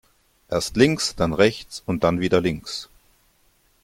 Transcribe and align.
Erst 0.49 0.77
links, 0.77 1.13
dann 1.15 1.31
rechts 1.31 1.83
und 1.85 2.03
dann 2.03 2.19
wieder 2.21 2.41
links. 2.41 2.89